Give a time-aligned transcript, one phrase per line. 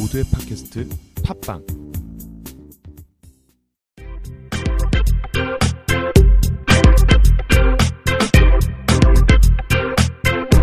[0.00, 0.88] 모두의 팟캐스트
[1.24, 1.62] 팟빵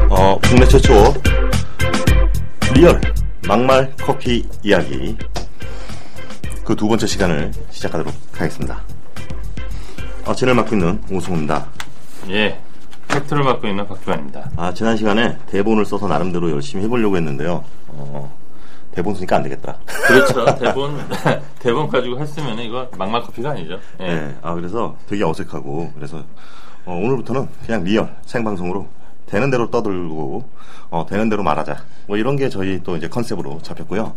[0.09, 1.13] 어, 국내 최초
[2.73, 2.99] 리얼
[3.47, 5.15] 막말 커피 이야기
[6.63, 8.81] 그 두 번째 시간을 시작하도록 하겠습니다.
[10.25, 11.65] 어, 진을 맡고 있는 오승우입니다.
[12.29, 12.59] 예.
[13.07, 14.51] 팩트를 맡고 있는 박주환입니다.
[14.57, 17.63] 아, 지난 시간에 대본을 써서 나름대로 열심히 해보려고 했는데요.
[17.87, 18.46] 어,
[18.97, 19.77] 대본 쓰니까 안 되겠더라.
[20.07, 20.45] 그렇죠.
[20.57, 20.97] 대본,
[21.59, 23.79] 대본 가지고 했으면 이거 막말 커피가 아니죠.
[23.99, 24.05] 예.
[24.07, 26.17] 네, 아, 그래서 되게 어색하고, 그래서
[26.83, 28.87] 어, 오늘부터는 그냥 리얼 생방송으로
[29.27, 30.43] 되는 대로 떠들고,
[30.89, 31.77] 어, 되는 대로 말하자.
[32.07, 34.13] 뭐 이런 게 저희 또 이제 컨셉으로 잡혔고요.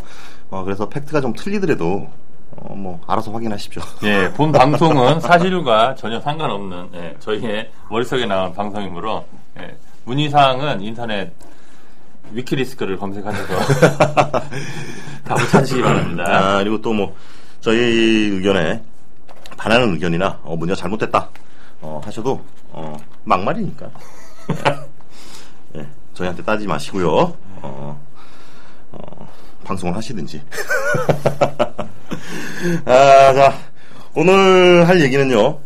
[0.49, 2.09] 어, 그래서 팩트가 좀 틀리더라도,
[2.57, 3.83] 어, 뭐, 알아서 확인하십시오.
[4.05, 9.27] 예, 본 방송은 사실과 전혀 상관없는 예, 저희의 머릿속에 나온 방송이므로
[9.59, 11.31] 예, 문의 사항은 인터넷
[12.33, 13.55] 위키리스크를 검색하셔서
[15.25, 16.25] 답을 찾으시기 바랍니다.
[16.27, 17.15] 아, 그리고 또 뭐,
[17.61, 18.83] 저희 의견에
[19.57, 21.29] 반하는 의견이나, 어, 문제가 잘못됐다.
[21.83, 23.91] 어, 하셔도, 어, 막말이니까.
[25.77, 27.37] 예, 저희한테 따지지 마시고요.
[27.63, 28.07] 어,
[28.93, 29.29] 어,
[29.65, 30.43] 방송을 하시든지.
[32.87, 33.55] 아, 자,
[34.15, 35.59] 오늘 할 얘기는요,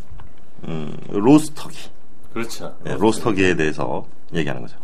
[0.65, 1.91] 음, 로스터기.
[2.33, 2.75] 그렇죠.
[2.87, 4.77] 예, 로스터기에 대해서 얘기하는 거죠.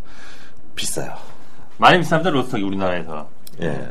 [0.74, 1.14] 비싸요.
[1.80, 3.26] 많이 비쌉니다, 로스터기 우리나라에서.
[3.62, 3.90] 예.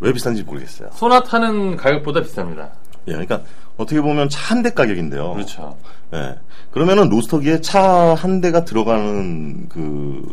[0.00, 0.90] 왜 비싼지 모르겠어요.
[0.92, 2.68] 소나타는 가격보다 비쌉니다.
[3.08, 3.40] 예, 그러니까
[3.76, 5.32] 어떻게 보면 차 한 대 가격인데요.
[5.32, 5.76] 그렇죠.
[6.12, 6.36] 예.
[6.70, 10.30] 그러면은 로스터기에 차 한 대가 들어가는 그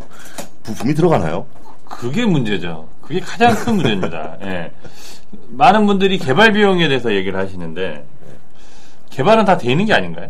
[0.64, 1.46] 부품이 들어가나요?
[1.86, 2.88] 그게 문제죠.
[3.02, 4.38] 그게 가장 큰 문제입니다.
[4.44, 4.72] 예.
[5.50, 8.06] 많은 분들이 개발 비용에 대해서 얘기를 하시는데
[9.12, 10.30] 개발은 다돼 있는 게 아닌가요?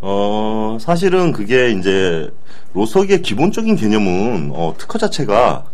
[0.00, 2.30] 어, 사실은 그게 이제
[2.74, 5.64] 로스터기의 기본적인 개념은 어, 특허 자체가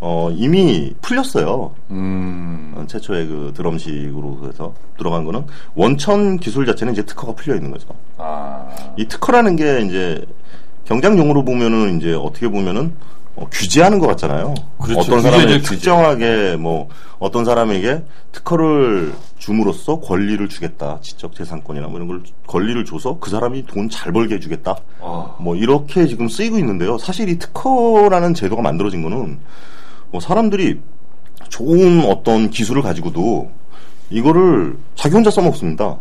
[0.00, 1.74] 어, 이미 풀렸어요.
[1.90, 2.72] 음.
[2.74, 7.88] 어, 최초의 그 드럼식으로 해서 들어간 거는 원천 기술 자체는 이제 특허가 풀려 있는 거죠.
[8.16, 8.66] 아.
[8.96, 10.24] 이 특허라는 게 이제
[10.84, 12.94] 경장 용어로 보면은 이제 어떻게 보면은
[13.40, 14.54] 어, 규제하는 것 같잖아요.
[14.80, 15.00] 그렇죠.
[15.16, 15.62] 어떤 규제.
[15.62, 20.98] 특정하게 뭐 어떤 사람에게 특허를 줌으로써 권리를 주겠다.
[21.00, 24.76] 지적 재산권이나 뭐 이런 걸 권리를 줘서 그 사람이 돈 잘 벌게 해주겠다.
[25.00, 25.36] 어.
[25.40, 26.98] 뭐 이렇게 지금 쓰이고 있는데요.
[26.98, 29.38] 사실 이 특허라는 제도가 만들어진 거는
[30.10, 30.78] 뭐 사람들이
[31.48, 33.50] 좋은 어떤 기술을 가지고도
[34.10, 35.96] 이거를 자기 혼자 써먹습니다.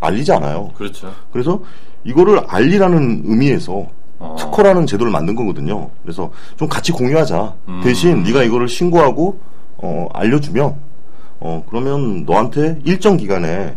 [0.00, 0.72] 알리지 않아요.
[0.76, 1.12] 그렇죠.
[1.32, 1.60] 그래서
[2.04, 3.86] 이거를 알리라는 의미에서
[4.18, 4.36] 어.
[4.38, 5.90] 특허라는 제도를 만든 거거든요.
[6.02, 7.54] 그래서 좀 같이 공유하자.
[7.68, 7.80] 음.
[7.82, 9.38] 대신 네가 이거를 신고하고
[9.78, 10.76] 어, 알려주면
[11.40, 13.76] 어 그러면 너한테 일정 기간에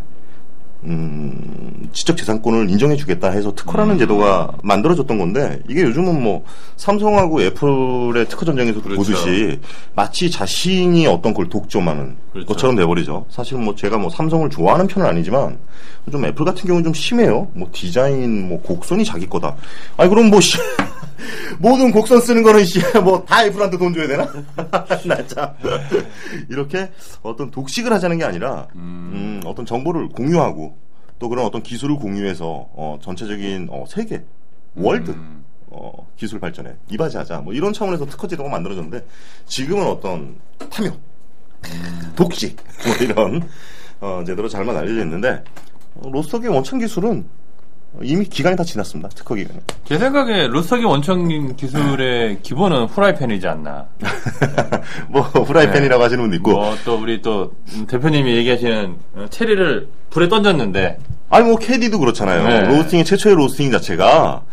[0.83, 3.99] 음, 지적재산권을 인정해주겠다 해서 특허라는 음.
[3.99, 6.43] 제도가 만들어졌던 건데 이게 요즘은 뭐
[6.75, 8.97] 삼성하고 애플의 특허 전쟁에서 그렇죠.
[8.97, 9.59] 보듯이
[9.95, 12.47] 마치 자신이 어떤 걸 독점하는 그렇죠.
[12.47, 13.25] 것처럼 돼버리죠.
[13.29, 15.57] 사실 뭐 제가 뭐 삼성을 좋아하는 편은 아니지만
[16.11, 17.47] 좀 애플 같은 경우는 좀 심해요.
[17.53, 19.55] 뭐 디자인, 뭐 곡선이 자기 거다.
[19.97, 20.57] 아니 그럼 뭐 씨,
[21.59, 22.63] 모든 곡선 쓰는 거는
[23.03, 24.25] 뭐다 애플한테 돈 줘야 되나?
[25.05, 25.53] 나 참.
[26.49, 26.91] 이렇게
[27.21, 30.77] 어떤 독식을 하자는 게 아니라 음, 어떤 정보를 공유하고
[31.19, 34.23] 또 그런 어떤 기술을 공유해서 어, 전체적인 어, 세계
[34.75, 35.43] 월드 음.
[35.69, 39.05] 어, 기술 발전에 이바지하자 뭐 이런 차원에서 특허 제도가 만들어졌는데
[39.45, 40.37] 지금은 어떤
[40.69, 40.99] 탐욕,
[42.15, 43.49] 독식 뭐 이런
[43.99, 45.43] 어, 제도로 잘만 알려져 있는데
[45.95, 47.25] 어, 로스터기의 원천 기술은
[48.03, 49.09] 이미 기간이 다 지났습니다.
[49.09, 49.59] 특허 기간이.
[49.85, 53.85] 제 생각에 로스터기 원천 기술의 기본은 후라이팬이지 않나.
[55.09, 60.27] 뭐 후라이팬이라고 하시는 분도 있고 뭐 또 우리 또 음, 대표님이 얘기하시는 어, 체리를 불에
[60.29, 60.97] 던졌는데
[61.29, 62.47] 아니 뭐 캐디도 그렇잖아요.
[62.47, 62.67] 네.
[62.67, 64.43] 로스팅의 최초의 로스팅 자체가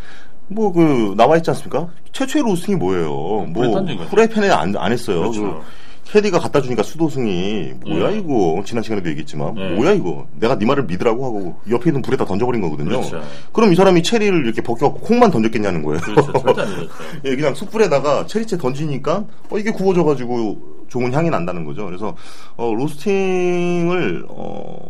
[0.49, 1.89] 뭐 그 나와 있지 않습니까?
[2.13, 3.09] 최초의 로스팅이 뭐예요?
[3.49, 3.65] 뭐.
[4.11, 5.21] 후라이팬에 안, 안 했어요.
[5.21, 5.43] 그렇죠.
[5.43, 5.63] 그
[6.05, 8.19] 캐디가 갖다 주니까 수도승이 뭐야 네.
[8.19, 9.75] 이거 지난 시간에도 얘기했지만 네.
[9.75, 12.91] 뭐야 이거 내가 네 말을 믿으라고 하고 옆에 있는 불에다 던져버린 거거든요.
[12.91, 13.23] 그렇죠.
[13.53, 16.01] 그럼 이 사람이 체리를 이렇게 벗겨갖고 콩만 던졌겠냐는 거예요.
[16.01, 16.33] 그렇죠.
[16.33, 16.93] 절대 안 되겠죠.
[17.25, 21.87] 예, 그냥 숯불에다가 체리채 던지니까 어, 이게 구워져가지고 좋은 향이 난다는 거죠.
[21.87, 22.15] 그래서
[22.57, 24.89] 어, 로스팅을 어,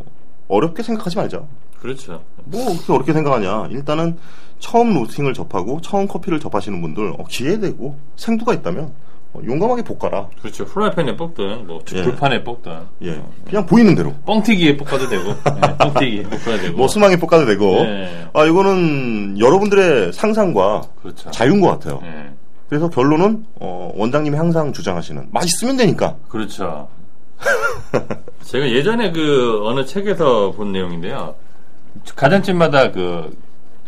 [0.49, 1.43] 어렵게 생각하지 말자.
[1.81, 2.23] 그렇죠.
[2.45, 3.69] 뭐 그렇게 어렵게 생각하냐?
[3.71, 4.17] 일단은
[4.59, 8.91] 처음 로스팅을 접하고 처음 커피를 접하시는 분들 어, 기회되고 생두가 있다면 어,
[9.45, 10.29] 용감하게 볶아라.
[10.41, 10.65] 그렇죠.
[10.65, 12.03] 프라이팬에 볶든 뭐 예.
[12.03, 14.13] 불판에 볶든 예, 그냥 보이는 대로.
[14.27, 17.65] 뻥튀기에 볶아도 되고 예, 뻥튀기에 볶아도 되고 뭐 수망에 볶아도 되고.
[17.81, 18.29] 예.
[18.33, 21.31] 아 이거는 여러분들의 상상과 그렇죠.
[21.31, 22.01] 자유인 것 같아요.
[22.05, 22.31] 예.
[22.69, 26.17] 그래서 결론은 어, 원장님이 항상 주장하시는 맛있으면 되니까.
[26.29, 26.89] 그렇죠.
[28.43, 31.35] 제가 예전에 그 어느 책에서 본 내용인데요.
[32.17, 33.37] 가정집마다 그,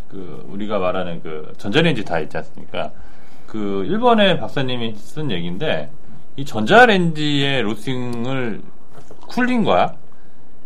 [0.09, 2.91] 그 우리가 말하는 그 전자레인지 다 있지 않습니까?
[3.57, 5.91] 그 일본의 박사님이 쓴 얘기인데
[6.37, 8.61] 이 전자레인지에 로스팅을
[9.29, 9.97] cooling과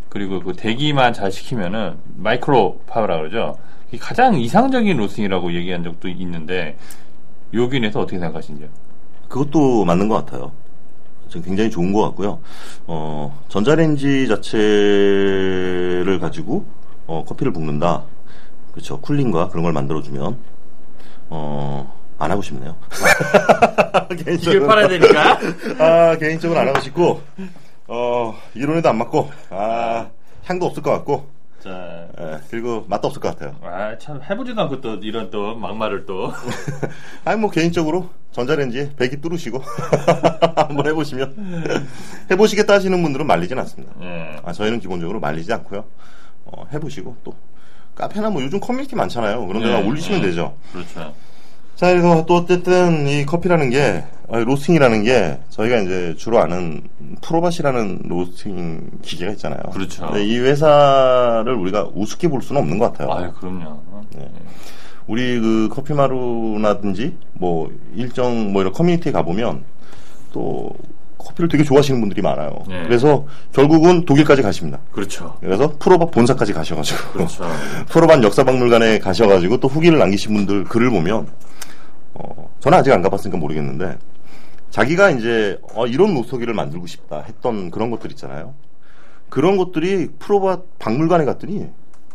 [0.08, 3.56] 그리고 그 대기만 잘 시키면은 microwave라 그러죠.
[4.00, 6.76] 가장 이상적인 로스팅이라고 얘기한 적도 있는데
[7.54, 8.68] 여기에서 어떻게 생각하시는지요?
[9.28, 10.50] 그것도 맞는 것 같아요.
[11.28, 12.40] 지금 굉장히 좋은 것 같고요.
[12.88, 16.64] 어, 전자레인지 자체를 가지고
[17.06, 18.02] 어, 커피를 볶는다.
[18.72, 19.00] 그렇죠.
[19.00, 20.38] cooling과 그런 걸 만들어주면
[21.28, 22.76] 어, 안 하고 싶네요.
[24.12, 25.38] 이게 팔아야 되니까.
[25.78, 27.22] 아, 개인적으로 안 하고 싶고,
[27.88, 30.10] 어, 이론에도 안 맞고, 아,
[30.44, 31.26] 향도 없을 것 같고,
[31.60, 33.56] 자, 예, 그리고 맛도 없을 것 같아요.
[33.62, 36.32] 아, 참 해보지도 않고 또 이런 또 막말을 또.
[37.24, 39.62] 아니, 뭐, 개인적으로 전자레인지에 배기 뚫으시고,
[40.56, 41.64] 한번 해보시면,
[42.30, 43.94] 해보시겠다 하시는 분들은 말리진 않습니다.
[44.02, 44.36] 예.
[44.44, 45.86] 아, 저희는 기본적으로 말리지 않고요.
[46.44, 47.34] 어, 해보시고, 또,
[47.94, 49.46] 카페나 뭐 요즘 커뮤니티 많잖아요.
[49.46, 50.28] 그런 데다 네, 올리시면 네.
[50.28, 50.56] 되죠.
[50.72, 51.14] 그렇죠.
[51.80, 56.82] 자, 그래서 또 어쨌든 이 커피라는 게, 아니, 로스팅이라는 게 저희가 이제 주로 아는
[57.22, 59.62] 프로밧이라는 로스팅 기계가 있잖아요.
[59.72, 60.06] 그렇죠.
[60.18, 63.10] 이 회사를 우리가 우습게 볼 수는 없는 것 같아요.
[63.16, 63.80] 아유, 그럼요.
[64.14, 64.30] 네.
[65.06, 69.64] 우리 그 커피마루라든지 뭐 일정 뭐 이런 커뮤니티에 가보면
[70.34, 70.74] 또
[71.16, 72.62] 커피를 되게 좋아하시는 분들이 많아요.
[72.68, 72.82] 네.
[72.82, 73.24] 그래서
[73.54, 74.80] 결국은 독일까지 가십니다.
[74.92, 75.34] 그렇죠.
[75.40, 77.44] 그래서 프로바 본사까지 가셔가지고 그렇죠.
[77.88, 81.26] 프로반 역사박물관에 가셔가지고 또 후기를 남기신 분들 글을 보면
[82.22, 83.98] 어, 저는 아직 안 가봤으니까 모르겠는데
[84.70, 88.54] 자기가 이제 어, 이런 노서기를 만들고 싶다 했던 그런 것들 있잖아요.
[89.28, 91.68] 그런 것들이 프로바 박물관에 갔더니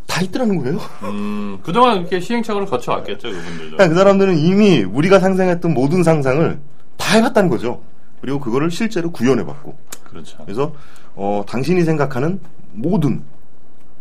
[0.05, 0.79] 다 있더라는 거예요.
[1.03, 3.77] 음, 그동안 이렇게 시행착오를 거쳐왔겠죠, 그분들도.
[3.77, 6.59] 그러니까 그 사람들은 이미 우리가 상상했던 모든 상상을
[6.97, 7.81] 다 해봤다는 거죠.
[8.21, 9.75] 그리고 그거를 실제로 구현해봤고.
[10.09, 10.37] 그렇죠.
[10.45, 10.73] 그래서
[11.15, 12.39] 어, 당신이 생각하는
[12.73, 13.23] 모든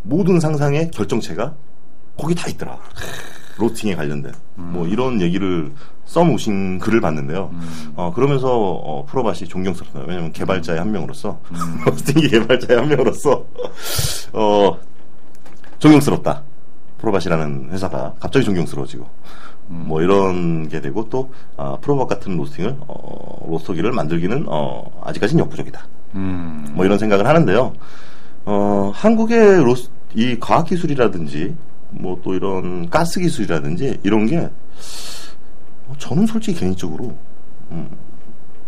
[0.03, 1.55] 모든 상상의 결정체가
[2.17, 2.79] 거기 다 있더라.
[3.59, 5.73] 로팅에 관련된 뭐 이런 얘기를
[6.06, 7.51] 써놓으신 글을 봤는데요.
[7.97, 10.06] 어, 그러면서 어, 프로바시 존경스럽습니다.
[10.09, 11.39] 왜냐하면 개발자의 한 명으로서
[11.87, 13.45] 로스팅기 개발자의 한 명으로서
[14.33, 14.79] 어,
[15.79, 16.43] 존경스럽다.
[16.99, 19.06] 프로바시라는 회사가 갑자기 존경스러워지고
[19.67, 25.87] 뭐 이런 게 되고 또 아, 프로바 같은 로스팅을 어, 로스터기를 만들기는 어, 아직까지는 역부족이다.
[26.15, 27.73] 음, 뭐 이런 생각을 하는데요.
[28.47, 31.55] 어, 한국의 로스, 이 과학기술이라든지,
[32.00, 34.38] 뭐 또 이런 가스 기술이라든지, 이런 게,
[35.87, 37.17] 어, 저는 솔직히 개인적으로,
[37.70, 37.88] 음,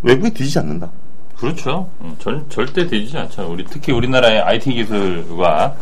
[0.02, 0.90] 외국에 뒤지지 않는다.
[1.36, 1.88] 그렇죠.
[2.00, 3.50] 음, 절, 절대 되지 않죠.
[3.52, 5.74] 우리, 특히 우리나라의 IT 기술과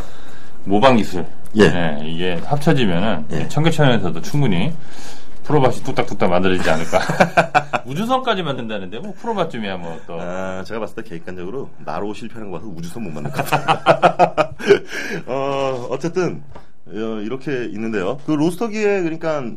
[0.65, 1.27] 모방 기술.
[1.57, 1.69] 예.
[1.69, 3.49] 네, 이게 합쳐지면은 예.
[3.49, 4.73] 청계천에서도 충분히
[5.45, 6.99] 프로밭이 뚝딱뚝딱 만들어지지 않을까.
[7.87, 10.17] 우주선까지 만든다는데 뭐 프로밭쯤이 야 뭐 또.
[10.21, 14.55] 아, 제가 봤을 때 개인적으로 나로 실패하는 거 봐서 우주선 못 만들 것 같아요.
[15.27, 18.19] 어, 어쨌든, 어, 이렇게 있는데요.
[18.27, 19.51] 그 로스터기에, 그러니까,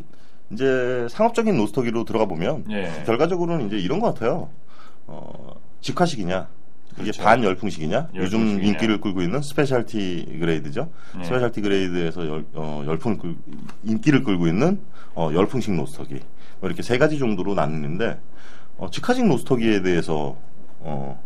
[0.51, 3.03] 이제 상업적인 로스터기로 들어가 보면, 예.
[3.05, 4.49] 결과적으로는 이제 이런 것 같아요.
[5.07, 6.47] 어, 직화식이냐,
[6.93, 7.23] 이게 그렇죠.
[7.23, 8.67] 반열풍식이냐, 요즘 열풍식이냐.
[8.67, 10.89] 인기를 끌고 있는 specialty grade죠.
[11.17, 11.23] 네.
[11.25, 13.35] specialty grade에서 열, 어, 열풍을 끌,
[13.83, 14.79] 인기를 끌고 있는
[15.13, 16.13] 어, 열풍식 로스터기.
[16.59, 18.19] 뭐 이렇게 세 가지 정도로 나누는데,
[18.77, 20.37] 어, 직화식 로스터기에 대해서,
[20.79, 21.21] 어,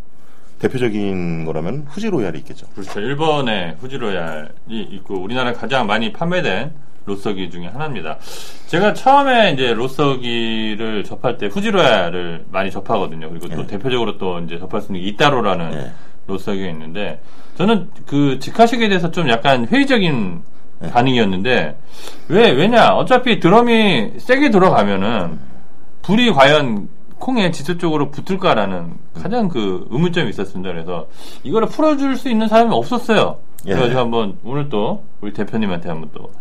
[0.62, 2.68] 대표적인 거라면 후지 로얄이 있겠죠.
[2.76, 3.00] 그렇죠.
[3.00, 6.72] 일본의 후지로얄이 있고 우리나라에 가장 많이 판매된
[7.06, 8.20] 로스터기 중에 하나입니다.
[8.68, 13.28] 제가 처음에 이제 로스터기를 접할 때 후지로얄을 많이 접하거든요.
[13.30, 13.68] 그리고 또 네.
[13.68, 15.92] 대표적으로 또 이제 접할 수 있는 게 이따로라는 네.
[16.28, 17.20] 로서기가 있는데
[17.56, 20.42] 저는 그 직화식에 대해서 좀 약간 회의적인
[20.80, 20.90] 네.
[20.92, 21.78] 반응이었는데
[22.28, 25.40] 왜 왜냐 어차피 드럼이 세게 들어가면은
[26.04, 26.88] 불이 과연
[27.22, 30.74] 콩에 직접적으로 붙을까라는 가장 그 의문점이 있었습니다.
[30.74, 31.08] 그래서
[31.44, 33.38] 이거를 풀어줄 수 있는 사람이 없었어요.
[33.68, 33.72] 예.
[33.72, 36.32] 그래가지고 한번 오늘 또 우리 대표님한테 한번 또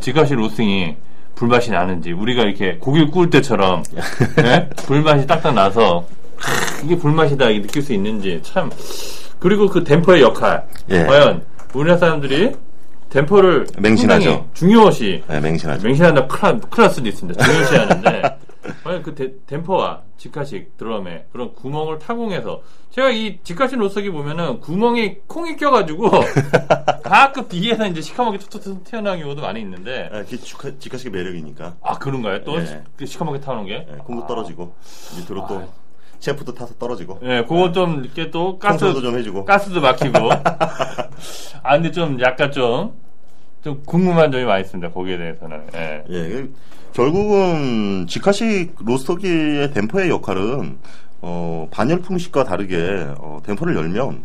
[0.00, 0.96] 지가시 로스팅이
[1.36, 3.82] 불맛이 나는지 우리가 이렇게 고기를 구울 때처럼
[4.44, 4.68] 예?
[4.76, 6.04] 불맛이 딱딱 나서
[6.36, 8.70] 크, 이게 불맛이다 이렇게 느낄 수 있는지 참
[9.38, 11.04] 그리고 그 댐퍼의 역할 예.
[11.04, 12.52] 과연 우리나라 사람들이
[13.10, 14.48] 댐퍼를 맹신하죠.
[14.54, 15.86] 중요시 네, 맹신하죠.
[15.86, 17.44] 맹신한다 클라, 클날 수도 있습니다.
[17.44, 18.38] 중요시 하는데
[18.82, 25.16] 과연 그 데- 댐퍼와 직화식 드럼에 그런 구멍을 타공해서 제가 이 직화식 로석이 보면은 구멍이
[25.26, 26.10] 콩이 껴가지고
[27.02, 31.76] 가끔 뒤에서 이제 시커멓게 툭툭툭 튀어나온 경우도 많이 있는데 아, 그게 직화, 직화식의 매력이니까.
[31.82, 32.44] 아 그런가요?
[32.44, 32.82] 또 예.
[32.96, 33.86] 그 시커멓게 타오는 게?
[33.90, 34.74] 예, 콩도 떨어지고,
[35.18, 35.66] 밑으로 또, 아.
[36.20, 39.44] 셰프도 타서 떨어지고, 예, 그거 좀 이렇게 또 가스 청소도 좀 해주고.
[39.44, 40.30] 가스도 막히고.
[41.62, 42.94] 아 근데 좀 약간 좀
[43.64, 44.92] 좀 궁금한 점이 많이 있습니다.
[44.92, 45.62] 거기에 대해서는.
[45.74, 46.04] 예.
[46.10, 46.54] 예, 그
[46.92, 50.76] 결국은 직화식 로스터기의 댐퍼의 역할은
[51.22, 54.22] 어, 반열풍식과 다르게 어, 댐퍼를 열면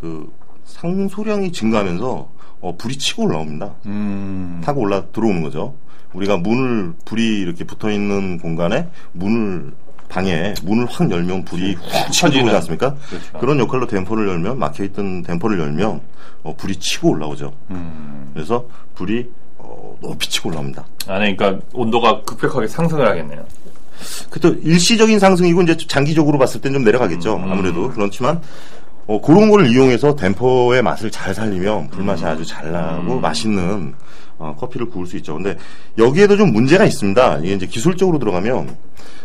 [0.00, 0.32] 그
[0.64, 2.30] 상소량이 증가하면서
[2.62, 3.74] 어, 불이 치고 올라옵니다.
[3.84, 4.62] 음.
[4.64, 5.74] 타고 올라 들어오는 거죠.
[6.14, 9.74] 우리가 문을 불이 이렇게 붙어 있는 공간에 문을
[10.16, 12.30] 방에 문을 확 열면 불이 훅 치고.
[12.30, 12.94] 들어오지 않습니까?
[13.10, 13.38] 그렇죠.
[13.38, 16.00] 그런 역할로 댐퍼를 열면 막혀있던 댐퍼를 열면
[16.42, 17.52] 어, 불이 치고 올라오죠.
[17.70, 18.30] 음.
[18.32, 20.86] 그래서 불이 어, 높이 치고 올라옵니다.
[21.08, 23.44] 아, 네, 그러니까 온도가 급격하게 상승을 하겠네요.
[24.30, 27.36] 그또 일시적인 상승이고 이제 장기적으로 봤을 땐 좀 내려가겠죠.
[27.36, 27.52] 음.
[27.52, 28.40] 아무래도 그렇지만
[29.06, 33.20] 어, 그런 거를 이용해서 댐퍼의 맛을 잘 살리면 불맛이 아주 잘 나고 음.
[33.20, 33.94] 맛있는
[34.38, 35.34] 어, 커피를 구울 수 있죠.
[35.34, 35.56] 근데
[35.98, 37.38] 여기에도 좀 문제가 있습니다.
[37.38, 38.76] 이게 이제 기술적으로 들어가면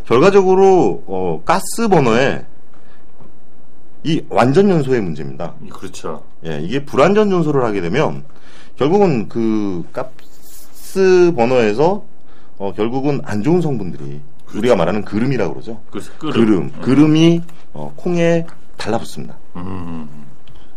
[0.06, 2.46] 결과적으로 어, 가스 버너에
[4.04, 5.54] 이 완전 연소의 문제입니다.
[5.70, 6.24] 그렇죠.
[6.46, 8.24] 예, 이게 불완전 연소를 하게 되면
[8.76, 12.04] 결국은 그 가스 버너에서
[12.58, 14.22] 어, 결국은 안 좋은 성분들이
[14.56, 15.82] 우리가 말하는 그름이라고 그러죠.
[15.92, 16.34] 그래서 끓음.
[16.34, 17.42] 그름, 그름이
[17.74, 18.46] 어, 콩에
[18.78, 19.38] 달라붙습니다.
[19.58, 20.31] 음.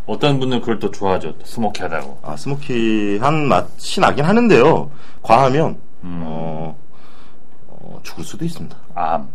[0.05, 1.37] 어떤 분은 그걸 또 좋아하죠.
[1.37, 2.19] 또 스모키하다고.
[2.23, 4.91] 아, 스모키한 맛이 나긴 하는데요.
[5.23, 6.21] 과하면 음.
[6.25, 6.77] 어,
[7.67, 8.75] 어, 죽을 수도 있습니다.
[8.93, 9.27] 암.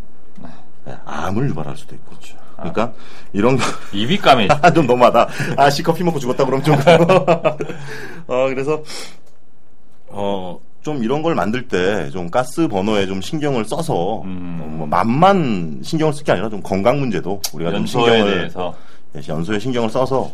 [0.89, 2.15] 예, 암을 유발할 수도 있고.
[2.57, 2.93] 그러니까
[3.33, 3.63] 이런 거
[3.93, 4.49] 입이 까매.
[4.63, 5.29] 아, 좀 너무하다.
[5.57, 6.75] 아, 씨 커피 먹고 죽었다 그러면 좀.
[8.29, 8.83] 어, 그래서,
[10.09, 14.61] 어, 좀 이런 걸 만들 때 좀 가스 버너에 좀 신경을 써서, 음.
[14.63, 18.75] 어, 뭐 맛만 신경을 쓸 게 아니라 좀 건강 문제도 우리가 좀 신경을, 대해서.
[19.17, 20.31] 예, 연소에 신경을 써서,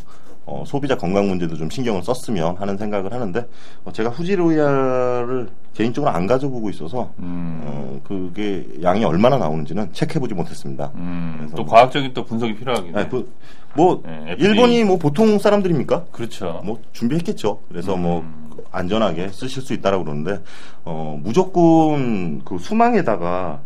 [0.47, 3.47] 어, 소비자 건강 문제도 좀 신경을 썼으면 하는 생각을 하는데,
[3.85, 7.61] 어, 제가 후지로이아를 개인적으로 안 가져보고 있어서, 음.
[7.65, 10.93] 어, 그게 양이 얼마나 나오는지는 체크해보지 못했습니다.
[10.95, 13.01] 음, 또 뭐- 과학적인 또 분석이 필요하긴 해.
[13.01, 13.29] 아, 그,
[13.75, 14.37] 뭐, 네.
[14.39, 16.05] 일본이 뭐 보통 사람들입니까?
[16.13, 16.61] 그렇죠.
[16.65, 17.59] 뭐 준비했겠죠.
[17.69, 18.47] 그래서 뭐 음.
[18.71, 20.41] 안전하게 쓰실 수 있다라고 그러는데
[20.85, 23.61] 어 무조건 그 수망에다가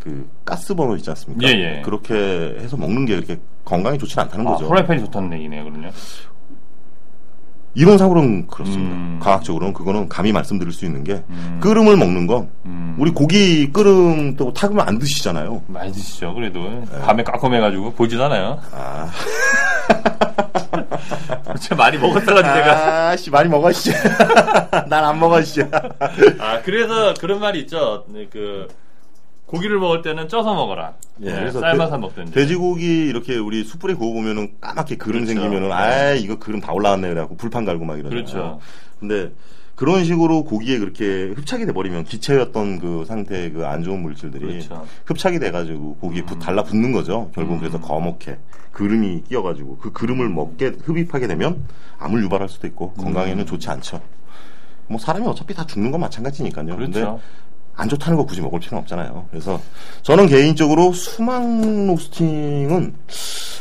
[0.00, 1.46] 그 가스 버너 있지 않습니까?
[1.46, 1.82] 예, 예.
[1.82, 2.14] 그렇게
[2.58, 4.68] 해서 먹는 게 그렇게 건강에 좋지 않다는 아, 거죠.
[4.68, 5.92] 프라이팬이 좋다는 얘기네요, 그러면.
[7.74, 8.94] 이론상으로는 그렇습니다.
[8.96, 9.20] 음.
[9.22, 11.60] 과학적으로는 그거는 감히 말씀드릴 수 있는 게 음.
[11.62, 12.96] 끓음을 먹는 건 음.
[12.98, 15.62] 우리 고기 끓음 또 탁으면 안 드시잖아요.
[15.68, 16.84] 많이 드시죠, 그래도.
[17.04, 18.58] 밤에 까꼼해가지고 보지도 않아요.
[18.60, 18.68] 네.
[18.72, 19.10] 아,
[21.60, 23.10] 진짜 많이 먹었다가지 내가.
[23.10, 23.92] 아, 씨 많이 먹어 씨.
[24.88, 25.62] 난안 먹어 씨.
[26.40, 28.04] 아, 그래서 그런 말이 있죠.
[28.08, 28.66] 네, 그,
[29.50, 30.94] 고기를 먹을 때는 쪄서 먹어라.
[31.22, 32.32] 예, 네, 그래서 삶아서 돼- 먹든지.
[32.32, 35.40] 돼지고기 이렇게 우리 숯불에 구워 보면은 까맣게 그름 그렇죠.
[35.40, 38.10] 생기면은 아 이거 그름 다 올라왔네 그래갖고 불판 갈고 막 이러잖아요.
[38.24, 38.60] 그렇죠.
[39.00, 39.32] 근데
[39.74, 44.86] 그런 식으로 고기에 그렇게 흡착이 돼버리면 기체였던 그 상태의 그 안 좋은 물질들이 그렇죠.
[45.06, 47.30] 흡착이 돼가지고 고기에 부- 달라붙는 거죠.
[47.34, 47.58] 결국 음.
[47.58, 48.38] 그래서 거먹게
[48.72, 51.64] 그름이 끼어가지고 그 그름을 먹게 흡입하게 되면
[51.98, 53.04] 암을 유발할 수도 있고 음.
[53.04, 54.00] 건강에는 좋지 않죠.
[54.86, 56.76] 뭐 사람이 어차피 다 죽는 건 마찬가지니까요.
[56.76, 57.20] 근데 그렇죠.
[57.80, 59.26] 안 좋다는 거 굳이 먹을 필요는 없잖아요.
[59.30, 59.58] 그래서
[60.02, 62.94] 저는 개인적으로 수망 로스팅은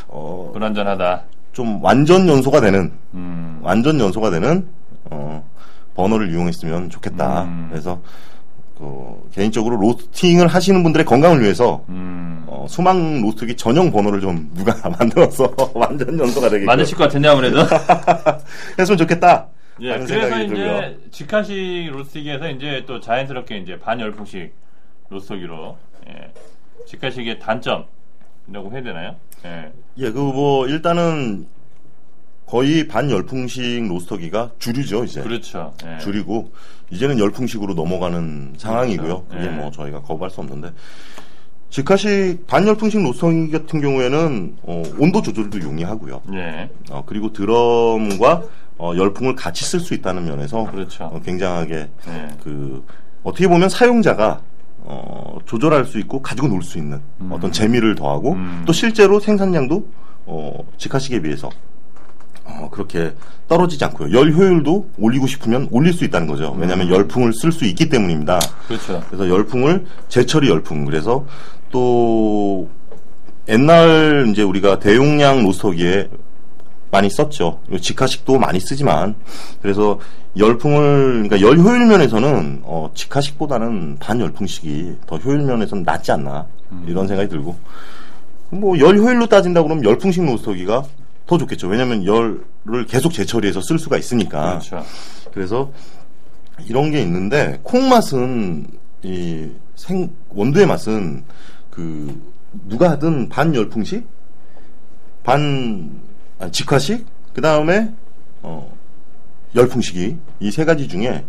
[0.10, 1.24] 어, 불안전하다.
[1.54, 3.60] 좀 완전 연소가 되는 음.
[3.62, 4.68] 완전 연소가 되는
[5.10, 5.42] 어,
[5.96, 7.44] 버너를 이용했으면 좋겠다.
[7.44, 7.68] 음.
[7.72, 8.02] 그래서
[8.78, 12.44] 그, 개인적으로 로스팅을 하시는 분들의 건강을 위해서 음.
[12.48, 17.60] 어, 수망 로스트기 전용 버너를 좀 누가 만들어서 완전 연소가 되게 맞으실 것 같은데, 아무래도.
[18.78, 19.48] 했으면 좋겠다.
[19.82, 20.94] 예, 그래서 이제 들고요.
[21.12, 24.54] 직화식 로스틱에서 이제 또 자연스럽게 이제 반열풍식
[25.10, 25.78] 로스터기로
[26.10, 26.32] 예,
[26.88, 29.16] 직화식의 단점이라고 해야 되나요?
[29.46, 31.48] 예, 예, 그 뭐 일단은
[32.46, 35.22] 거의 반열풍식 로스터기가 주류죠 이제.
[35.22, 35.74] 그렇죠.
[35.86, 36.00] 예.
[36.00, 36.52] 줄이고
[36.90, 39.26] 이제는 열풍식으로 넘어가는 상황이고요.
[39.26, 39.28] 그렇죠.
[39.30, 39.50] 그게 예.
[39.50, 40.72] 뭐 저희가 거부할 수 없는데
[41.70, 46.24] 직화식 반열풍식 로스터기 같은 경우에는 어, 온도 조절도 용이하고요.
[46.34, 48.44] 예, 어, 그리고 드럼과
[48.80, 51.04] 어, 열풍을 같이 쓸 수 있다는 면에서 그렇죠.
[51.04, 51.76] 어, 굉장하게
[52.08, 52.28] 예.
[52.44, 52.84] 그
[53.24, 54.42] 어떻게 보면 사용자가
[54.82, 58.64] 어, 조절할 수 있고 가지고 놀 수 있는 어떤 재미를 더하고 음.
[58.66, 59.86] 또 실제로 생산량도
[60.26, 61.50] 어, 직화식에 비해서
[62.46, 63.14] 어, 그렇게
[63.50, 64.18] 떨어지지 않고요.
[64.18, 66.56] 열 효율도 올리고 싶으면 올릴 수 있다는 거죠.
[66.58, 68.40] 왜냐하면 열풍을 쓸 수 있기 때문입니다.
[68.68, 69.04] 그렇죠.
[69.10, 71.26] 그래서 열풍을 제철이 열풍 그래서
[71.70, 72.70] 또
[73.50, 76.08] 옛날 이제 우리가 대용량 로스터기에
[76.92, 77.60] 많이 썼죠.
[77.82, 79.16] 직화식도 많이 쓰지만
[79.62, 80.00] 그래서
[80.38, 86.48] 열풍을 그러니까 열 효율 면에서는 어, 직화식보다는 반열풍식이 더 효율 면에서는 낫지 않나
[86.88, 87.56] 이런 생각이 들고
[88.52, 90.84] 뭐 열 효율로 따진다 그러면 열풍식 로스터기가
[91.28, 91.68] 더 좋겠죠.
[91.68, 94.60] 왜냐하면 열을 계속 재처리해서 쓸 수가 있으니까.
[94.60, 94.84] 그렇죠.
[95.32, 95.72] 그래서
[96.68, 98.66] 이런 게 있는데 콩 맛은
[99.04, 101.24] 이 생 원두의 맛은
[101.70, 102.22] 그
[102.68, 104.06] 누가 하든 반 열풍식,
[105.24, 106.02] 반
[106.40, 107.92] 아니, 직화식, 그 다음에
[108.42, 108.72] 어
[109.56, 111.26] 열풍식이 이 세 가지 중에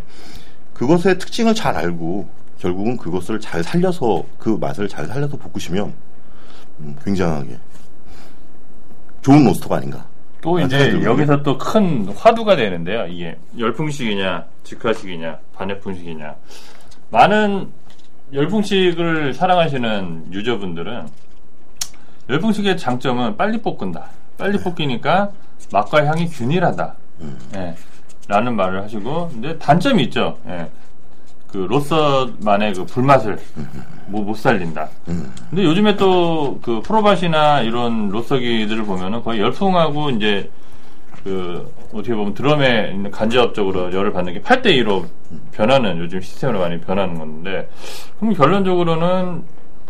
[0.73, 2.27] 그것의 특징을 잘 알고
[2.59, 5.93] 결국은 그것을 잘 살려서 그 맛을 잘 살려서 볶으시면
[6.79, 7.57] 음, 굉장하게
[9.21, 10.05] 좋은 로스터가 아닌가.
[10.41, 11.03] 또 이제.
[11.03, 13.05] 여기서 또 큰 화두가 되는데요.
[13.05, 16.35] 이게 열풍식이냐, 직화식이냐, 반열풍식이냐.
[17.11, 17.69] 많은
[18.33, 21.07] 열풍식을 사랑하시는 유저분들은
[22.29, 24.09] 열풍식의 장점은 빨리 볶은다.
[24.41, 25.29] 빨리 볶이니까
[25.71, 26.95] 맛과 향이 균일하다.
[27.55, 27.75] 예,
[28.27, 30.35] 라는 말을 하시고, 근데 단점이 있죠.
[30.47, 30.67] 예.
[31.47, 33.37] 그 로서만의 그 불맛을
[34.07, 34.89] 뭐 못 살린다.
[35.05, 40.49] 근데 요즘에 또 그 프로밭이나 이런 로서기들을 보면은 거의 열풍하고 이제
[41.23, 45.05] 그 어떻게 보면 드럼에 있는 간접적으로 열을 받는 게 8대 2로
[45.51, 47.69] 변하는 요즘 시스템으로 많이 변하는 건데
[48.19, 49.43] 그럼 결론적으로는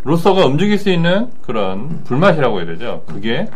[0.04, 3.04] 로서가 움직일 수 있는 그런 불맛이라고 해야 되죠.
[3.08, 3.48] 그게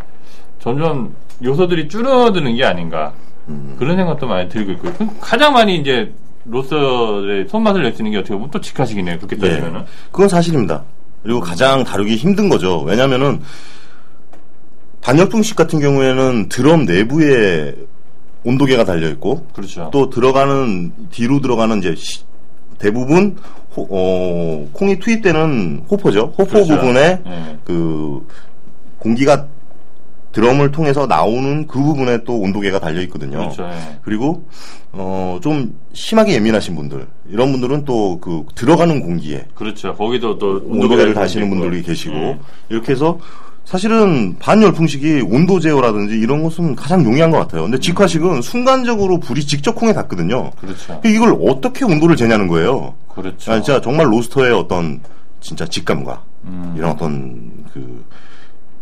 [0.59, 3.13] 점점 요소들이 줄어드는 게 아닌가
[3.77, 4.93] 그런 생각도 많이 들고 있고요.
[4.93, 6.12] 그럼 가장 많이 이제
[6.45, 9.17] 로서의 손맛을 낼 수 있는 게 어떻게 보면 또 직화식이네요.
[9.17, 9.39] 그렇게 예.
[9.50, 9.83] 따지면은.
[10.12, 10.83] 그건 사실입니다.
[11.24, 12.81] 그리고 가장 다루기 힘든 거죠.
[12.81, 13.41] 왜냐면은
[15.01, 17.75] 반열풍식 같은 경우에는 드럼 내부에
[18.43, 19.89] 온도계가 달려 있고 그렇죠.
[19.91, 22.24] 또 들어가는 뒤로 들어가는 이제 시-
[22.79, 23.38] 대부분
[23.75, 26.33] 호- 어, 콩이 투입되는 호포죠.
[26.38, 26.75] 호포 그렇죠.
[26.75, 27.57] 부분에 예.
[27.63, 28.25] 그
[29.00, 29.47] 공기가
[30.36, 33.38] 드럼을 통해서 나오는 그 부분에 또 온도계가 달려 있거든요.
[33.38, 33.63] 그렇죠.
[33.63, 33.98] 예.
[34.04, 34.46] 그리고
[34.92, 39.94] 어, 좀 심하게 예민하신 분들 이런 분들은 또 그 들어가는 공기에 그렇죠.
[39.96, 41.50] 거기도 또 온도계를 다시는.
[41.50, 42.39] 분들이 계시고 예.
[42.70, 43.18] 이렇게 해서
[43.63, 47.63] 사실은 반열풍식이 온도 제어라든지 이런 것은 가장 용이한 것 같아요.
[47.63, 50.51] 근데 직화식은 순간적으로 불이 직접 콩에 닿거든요.
[50.60, 51.01] 그렇죠.
[51.06, 52.94] 이걸 어떻게 온도를 재냐는 거예요.
[53.08, 53.51] 그렇죠.
[53.51, 55.00] 아, 진짜 정말 로스터의 어떤
[55.39, 56.74] 진짜 직감과 음.
[56.77, 58.04] 이런 어떤 그,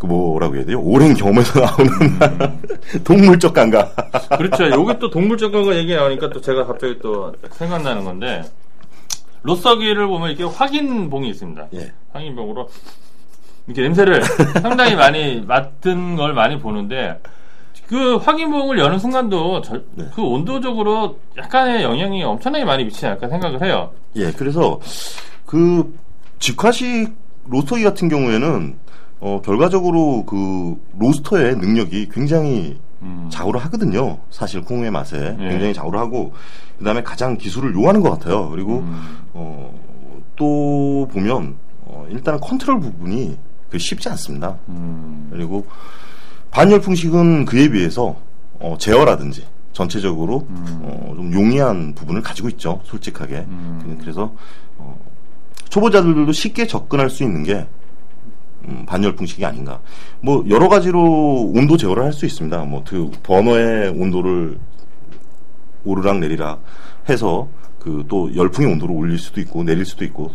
[0.04, 0.82] 그 뭐라고 해야 돼요?
[0.82, 1.90] 오랜 경험에서 나오는
[3.06, 3.96] 동물적 감각.
[4.38, 4.70] 그렇죠.
[4.70, 8.44] 여기 또 동물적 과거 얘기 나오니까 또 제가 갑자기 또 생각나는 건데
[9.44, 11.68] 로서기를 보면 이렇게 확인봉이 있습니다.
[11.76, 11.94] 예.
[12.12, 12.68] 확인봉으로
[13.68, 14.22] 이렇게 냄새를
[14.62, 17.22] 상당히 많이 맡은 걸 많이 보는데
[17.88, 20.04] 그 확인봉을 여는 순간도 저- 네.
[20.14, 23.90] 그 온도적으로 약간의 영향이 엄청나게 많이 미치지 않을까 생각을 해요.
[24.18, 24.82] 예, 그래서
[25.46, 25.96] 그
[26.40, 27.10] 직화식
[27.48, 28.84] 로스터기 같은 경우에는
[29.24, 33.30] 어, 결과적으로 그 로스터의 능력이 굉장히 음.
[33.32, 34.18] 좌우를 하거든요.
[34.30, 35.48] 사실 콩의 맛에 예.
[35.50, 36.34] 굉장히 좌우를 하고
[36.78, 38.50] 그다음에 가장 기술을 요하는 것 같아요.
[38.50, 39.20] 그리고 음.
[39.32, 39.74] 어,
[40.36, 41.56] 또 보면
[41.86, 43.38] 어, 일단은 컨트롤 부분이
[43.70, 44.58] 그 쉽지 않습니다.
[44.68, 45.30] 음.
[45.32, 45.66] 그리고
[46.52, 48.18] 반열풍식은 그에 비해서
[48.60, 52.82] 어, 제어라든지 전체적으로 어, 좀 용이한 부분을 가지고 있죠.
[52.84, 53.36] 솔직하게.
[53.48, 53.98] 음.
[54.02, 54.34] 그래서
[54.78, 55.00] 어,
[55.70, 57.83] 초보자들도 쉽게 접근할 수 있는 게 음,
[58.86, 59.80] 반열풍식이 아닌가.
[60.22, 62.58] 뭐 여러 가지로 온도 제어를 할 수 있습니다.
[62.66, 64.58] 뭐 그 버너의 온도를
[65.86, 66.64] 오르락 내리락
[67.10, 67.48] 해서
[67.80, 70.32] 그 또 열풍의 온도를 올릴 수도 있고 내릴 수도 있고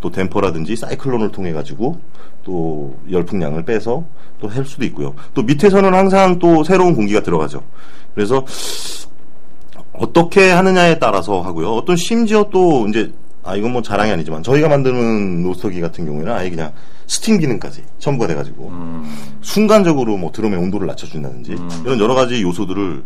[0.00, 1.98] 또 댐퍼라든지 사이클론을 통해 가지고
[2.44, 4.04] 또 열풍량을 빼서
[4.40, 5.14] 또 할 수도 있고요.
[5.34, 7.62] 또 밑에서는 항상 또 새로운 공기가 들어가죠.
[8.14, 8.44] 그래서
[9.92, 11.70] 어떻게 하느냐에 따라서 하고요.
[11.72, 13.12] 어떤 심지어 또 이제
[13.42, 16.72] 아 이건 뭐 자랑이 아니지만 저희가 만드는 로스터기 같은 경우에는 아예 그냥
[17.10, 19.34] 스팀 기능까지 첨부가 돼가지고 음.
[19.42, 23.02] 순간적으로 뭐 드럼의 온도를 낮춰준다든지 이런 여러 가지 요소들을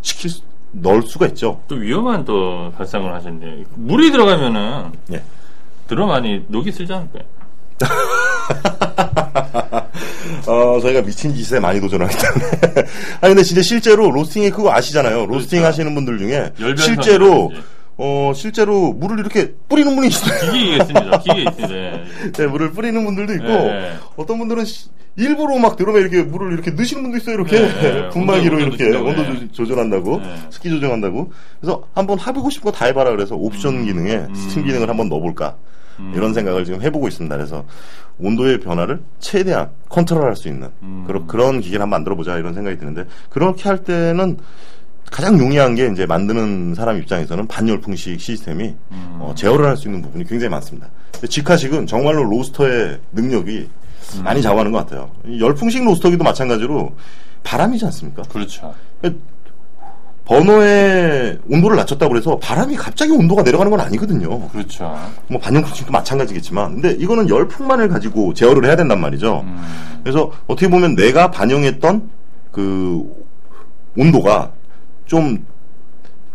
[0.00, 1.60] 시킬 수- 넣을 수가 있죠.
[1.66, 5.24] 또 위험한 또 발상을 하셨는데 물이 들어가면은 예.
[5.88, 7.24] 드럼 안이 녹이 쓰지 않을까요?
[10.46, 12.06] 어, 저희가 미친 짓에 많이 때문에.
[13.20, 15.26] 아니, 근데 진짜 실제로 로스팅이 그거 아시잖아요.
[15.26, 15.66] 로스팅 그렇죠.
[15.66, 17.50] 하시는 분들 중에 실제로.
[18.00, 20.52] 어, 실제로 물을 이렇게 뿌리는 분이 있어요.
[20.52, 21.18] 기계 있습니다.
[21.18, 21.74] 기계 있습니다.
[21.74, 22.04] 예.
[22.32, 23.92] 네, 물을 뿌리는 분들도 있고, 네.
[24.16, 27.34] 어떤 분들은 시- 일부러 막 드럼에 이렇게 물을 이렇게 넣으시는 분도 있어요.
[27.34, 28.08] 이렇게 네, 네.
[28.14, 29.40] 분무기로 이렇게 온도 네.
[29.48, 30.34] 조- 조절한다고, 네.
[30.50, 31.32] 습기 조정한다고.
[31.60, 33.10] 그래서 한번 해보고 싶은 거 다 해봐라.
[33.10, 35.56] 그래서 옵션 기능에 스팀 기능을 한번 넣어볼까.
[35.98, 36.12] 음.
[36.14, 37.36] 이런 생각을 지금 해보고 있습니다.
[37.36, 37.64] 그래서
[38.20, 41.02] 온도의 변화를 최대한 컨트롤할 수 있는 음.
[41.08, 44.36] 그런 그런 기계를 한번 만들어보자 이런 생각이 드는데 그렇게 할 때는
[45.10, 49.16] 가장 용이한 게 이제 만드는 사람 입장에서는 반열풍식 시스템이 음.
[49.20, 50.88] 어, 제어를 할 수 있는 부분이 굉장히 많습니다.
[51.28, 53.68] 직화식은 정말로 로스터의 능력이
[54.16, 54.22] 음.
[54.24, 55.10] 많이 좌우하는 것 같아요.
[55.26, 56.94] 이 열풍식 로스터기도 마찬가지로
[57.42, 58.22] 바람이지 않습니까?
[58.24, 58.74] 그렇죠.
[60.24, 64.46] 버너의 온도를 낮췄다고 해서 바람이 갑자기 온도가 내려가는 건 아니거든요.
[64.50, 64.94] 그렇죠.
[65.26, 69.40] 뭐 반영풍식도 마찬가지겠지만, 근데 이거는 열풍만을 가지고 제어를 해야 된단 말이죠.
[69.46, 69.58] 음.
[70.02, 72.10] 그래서 어떻게 보면 내가 반영했던
[72.52, 73.10] 그
[73.96, 74.52] 온도가
[75.08, 75.44] 좀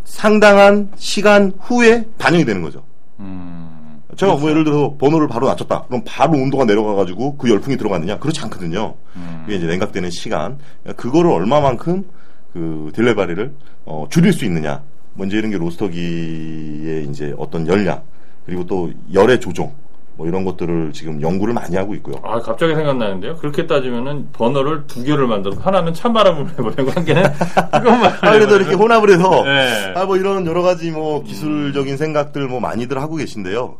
[0.03, 2.83] 상당한 시간 후에 반영이 되는 거죠.
[3.19, 4.01] 음.
[4.17, 5.83] 제가 뭐 예를 들어서 번호를 바로 낮췄다.
[5.88, 8.19] 그럼 바로 온도가 내려가가지고 그 열풍이 들어가느냐?
[8.19, 8.95] 그렇지 않거든요.
[9.15, 9.43] 음.
[9.45, 10.59] 그게 이제 냉각되는 시간.
[10.97, 12.03] 그거를 얼마만큼
[12.51, 13.53] 그 딜레바리를
[13.86, 14.83] 어, 줄일 수 있느냐.
[15.13, 18.01] 먼저 이런 게 로스터기의 이제 어떤 열량
[18.45, 19.71] 그리고 또 열의 조정
[20.15, 22.15] 뭐 이런 것들을 지금 연구를 많이 하고 있고요.
[22.23, 23.36] 아, 갑자기 생각나는데요.
[23.38, 27.23] 그렇게 따지면은 버너를 두 개를 만들어서 하나는 찬바람을 해보내고 한 개는
[27.73, 29.93] 뜨거운 아, 그래도 이렇게 혼합을 해서 네.
[29.95, 33.78] 아뭐 이런 여러 가지 뭐 기술적인 생각들 뭐 많이들 하고 계신데요.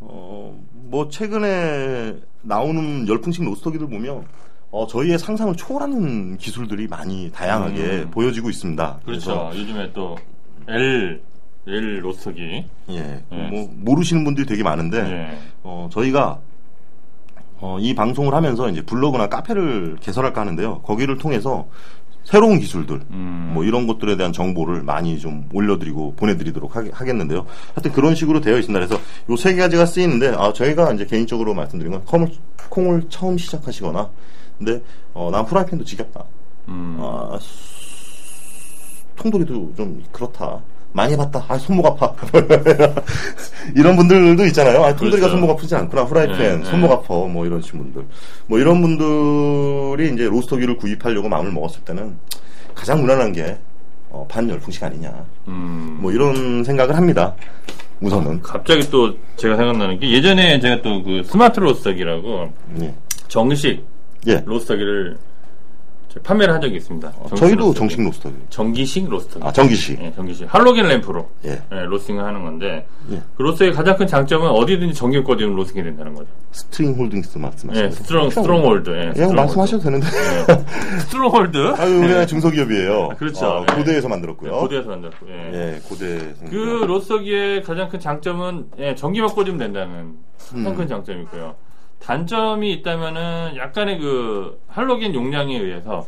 [0.00, 4.24] 어, 뭐 최근에 나오는 열풍식 로스터기들 보면
[4.70, 8.10] 어, 저희의 상상을 초월하는 기술들이 많이 다양하게 음.
[8.10, 9.00] 보여지고 있습니다.
[9.04, 9.50] 그렇죠.
[9.54, 10.16] 요즘에 또
[10.68, 11.20] L
[11.66, 12.64] L 로스터기.
[12.90, 13.36] 예, 예.
[13.48, 15.38] 뭐 모르시는 분들이 되게 많은데 예.
[15.62, 16.40] 어, 저희가
[17.60, 20.80] 어, 이 방송을 하면서 이제 블로그나 카페를 개설할까 하는데요.
[20.80, 21.68] 거기를 통해서
[22.24, 23.50] 새로운 기술들, 음.
[23.54, 28.56] 뭐 이런 것들에 대한 정보를 많이 좀 올려드리고 보내드리도록 하 겠는데요 하여튼 그런 식으로 되어
[28.58, 28.86] 있습니다.
[28.86, 32.30] 그래서 요 세 가지가 쓰이는데, 아, 저희가 이제 개인적으로 말씀드린 건 콩을,
[32.68, 34.10] 콩을 처음 시작하시거나,
[34.58, 34.82] 근데,
[35.14, 36.24] 어, 난 프라이팬도 지겹다.
[36.68, 36.98] 음.
[37.00, 37.38] 아,
[39.16, 40.60] 통돌이도 좀 그렇다.
[40.92, 41.44] 많이 해봤다.
[41.48, 42.14] 아, 손목 아파.
[43.76, 44.82] 이런 분들도 있잖아요.
[44.82, 45.30] 아, 통돌이가 그렇죠.
[45.30, 46.04] 손목 아프지 않구나.
[46.06, 46.64] 프라이팬, 네, 네.
[46.64, 47.14] 손목 아파.
[47.14, 48.04] 뭐 이러신 분들.
[48.46, 52.16] 뭐 이런 분들이 이제 로스터기를 구입하려고 마음을 먹었을 때는
[52.74, 53.56] 가장 무난한 게,
[54.10, 55.12] 어, 반열풍식 아니냐.
[55.48, 55.98] 음.
[56.00, 57.34] 뭐 이런 생각을 합니다.
[58.00, 58.40] 우선은.
[58.42, 62.50] 갑자기 또 제가 생각나는 게 예전에 제가 또 그 스마트 로스터기라고
[62.80, 62.94] 예.
[63.28, 63.84] 정식
[64.26, 64.42] 예.
[64.46, 65.18] 로스터기를
[66.18, 67.12] 판매를 한 적이 있습니다.
[67.12, 67.78] 정식 저희도 로스터기.
[67.78, 68.34] 정식 로스터기.
[68.50, 69.46] 전기식 로스터기.
[69.46, 70.00] 아, 전기식.
[70.02, 70.52] 예, 전기식.
[70.52, 71.62] 할로겐 램프로 예.
[71.72, 73.22] 예, 로스팅을 하는 건데 예.
[73.36, 76.28] 그 로스의 가장 큰 장점은 어디든지 전기 꺼지면 로스팅이 된다는 거죠.
[76.50, 78.90] 스트롱홀드 말씀하시는 예, 스트롱 스트롱홀드.
[78.90, 79.40] 예, 예, 스트롱홀드.
[79.40, 80.06] 말씀하셔도 되는데.
[81.06, 81.74] 스트롱홀드.
[81.78, 83.08] 아유, 우리나라 중소기업이에요.
[83.12, 83.46] 아, 그렇죠.
[83.46, 83.74] 어, 예.
[83.76, 84.50] 고대에서 만들었고요.
[84.52, 85.26] 고대에서 만들었고.
[85.28, 85.50] 예.
[85.54, 86.34] 예, 고대.
[86.50, 90.76] 그 로스터기의 가장 큰 장점은 예, 전기만 꽂으면 된다는 가장 음.
[90.76, 91.54] 큰 장점이고요.
[92.02, 96.06] 단점이 있다면은 약간의 그 할로겐 용량에 의해서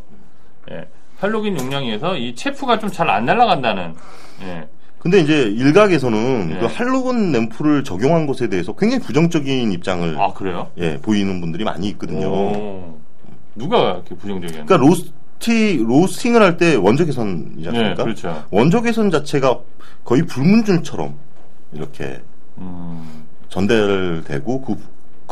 [0.70, 0.86] 예,
[1.18, 3.94] 할로겐 용량에 의해서 이 chaff가 좀 잘 안 날아간다는
[4.42, 4.66] 예,
[4.98, 6.58] 근데 이제 일각에서는 예.
[6.58, 10.70] 그 할로겐 램프를 적용한 것에 대해서 굉장히 부정적인 입장을 아 그래요?
[10.78, 12.28] 예, 보이는 분들이 많이 있거든요.
[12.28, 12.98] 오.
[13.54, 14.64] 누가 이렇게 부정적이었나요?
[14.66, 18.04] 그러니까 로스티 로스팅을 할 때 원적 개선이지 예, 않습니까?
[18.04, 18.44] 그렇죠.
[18.50, 19.58] 원적 개선 자체가
[20.04, 21.14] 거의 불문줄처럼
[21.74, 22.20] 이렇게
[22.58, 24.76] 음, 전달되고 그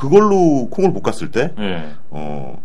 [0.01, 2.59] 그걸로 콩을 볶았을 때 예, 어,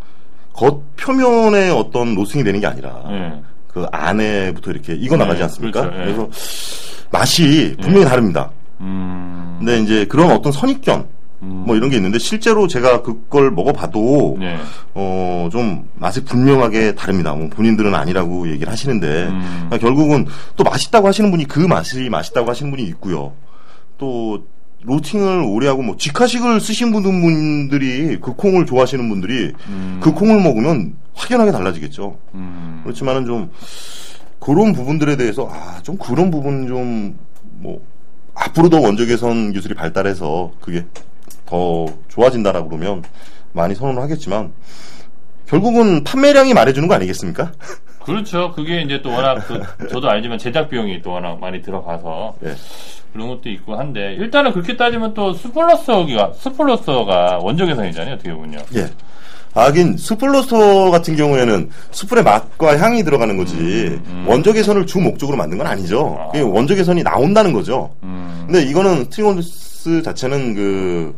[0.54, 3.34] 겉 표면에 어떤 로스팅이 되는 게 아니라 예.
[3.68, 5.82] 그 안에부터 이렇게 익어 나가지 네, 않습니까?
[5.82, 6.06] 그렇죠, 예.
[6.06, 6.30] 그래서
[7.12, 8.52] 맛이 분명히 다릅니다.
[8.80, 11.06] 음, 근데 이제 그런 어떤 선입견
[11.42, 14.58] 음, 뭐 이런 게 있는데 실제로 제가 그걸 먹어봐도 네.
[14.94, 17.34] 어좀 맛이 분명하게 다릅니다.
[17.34, 19.42] 뭐 본인들은 아니라고 얘기를 하시는데 음.
[19.66, 23.34] 그러니까 결국은 또 맛있다고 하시는 분이 그 맛이 맛있다고 하시는 분이 있고요.
[23.98, 24.46] 또
[24.86, 30.00] 로팅을 오래 하고 뭐 직화식을 쓰신 분들- 분들이 그 콩을 좋아하시는 분들이 음.
[30.02, 32.18] 그 콩을 먹으면 확연하게 달라지겠죠.
[32.36, 33.52] 음, 그렇지만은 좀
[34.40, 37.16] 그런 부분들에 대해서 아 좀 그런 부분 좀
[37.58, 37.82] 뭐
[38.36, 40.86] 앞으로 더 원적 개선 기술이 발달해서 그게
[41.46, 43.02] 더 좋아진다라고 그러면
[43.54, 44.52] 많이 선언을 하겠지만
[45.48, 47.54] 결국은 판매량이 말해주는 거 아니겠습니까?
[48.04, 48.52] 그렇죠.
[48.52, 52.56] 그게 이제 또 워낙 그, 저도 알지만 제작 비용이 또 워낙 많이 들어가서 예.
[53.16, 58.16] 그런 것도 있고 한데 일단은 그렇게 따지면 또 스플러서가 스플러서가 원적 개선이잖아요.
[58.16, 58.60] 어떻게 보면요.
[58.76, 58.90] 예.
[59.54, 64.26] 하긴 스플로스터 같은 경우에는 스플의 맛과 향이 들어가는 거지 음.
[64.28, 66.18] 원적 개선을 주 목적으로 만든 건 아니죠.
[66.20, 66.28] 아.
[66.28, 67.96] 그게 원적 개선이 나온다는 거죠.
[68.04, 71.16] 음, 근데 이거는 스트링원스 자체는 그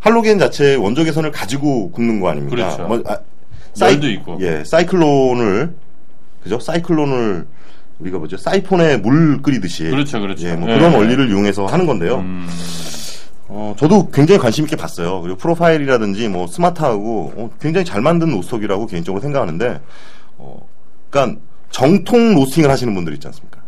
[0.00, 2.56] 할로겐 자체의 원적 개선을 가지고 굽는 거 아닙니까?
[2.56, 2.88] 그렇죠.
[2.88, 3.18] 뭐, 아,
[3.80, 4.38] 열도 있고.
[4.40, 5.72] 예, 사이클론을
[6.42, 6.58] 그죠?
[6.58, 7.46] 사이클론을
[8.02, 8.36] 우리가 뭐죠?
[8.36, 10.46] 사이폰에 물 끓이듯이 그렇죠, 그렇죠.
[10.48, 10.74] 예, 뭐 예.
[10.76, 12.16] 그런 원리를 이용해서 하는 건데요.
[12.16, 12.48] 음,
[13.48, 15.20] 어, 저도 굉장히 관심 있게 봤어요.
[15.20, 19.80] 그리고 프로파일이라든지 뭐 스마트하고 어, 굉장히 잘 만든 로스터기라고 개인적으로 생각하는데,
[20.38, 20.66] 어,
[21.10, 23.60] 그러니까 정통 로스팅을 하시는 분들 있지 않습니까?